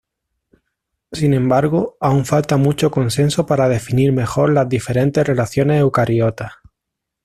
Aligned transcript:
Sin 1.11 1.31
embargo, 1.35 1.95
aún 1.99 2.25
falta 2.25 2.57
mucho 2.57 2.89
consenso 2.89 3.45
para 3.45 3.69
definir 3.69 4.13
mejor 4.13 4.51
las 4.51 4.67
diferentes 4.67 5.23
relaciones 5.27 5.79
eucariotas. 5.79 6.53